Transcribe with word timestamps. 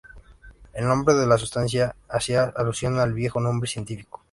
El 0.73 0.87
nombre 0.87 1.13
de 1.13 1.27
la 1.27 1.37
sustancia 1.37 1.95
hace 2.09 2.35
alusión 2.35 2.97
al 2.97 3.13
viejo 3.13 3.39
nombre 3.39 3.69
científico. 3.69 4.19